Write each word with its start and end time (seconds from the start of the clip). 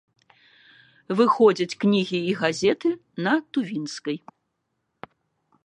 Выходзяць 1.19 1.77
кнігі 1.83 2.19
і 2.31 2.33
газеты 2.41 2.89
на 3.27 3.33
тувінскай. 3.57 4.17